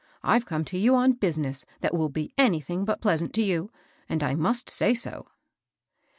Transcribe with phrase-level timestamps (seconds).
[0.33, 3.69] "I've come to you on business that will be anything but pleasant to you,
[4.09, 5.27] and I must say 80."